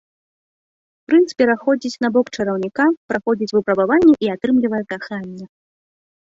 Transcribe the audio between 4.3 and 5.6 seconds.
атрымлівае каханне.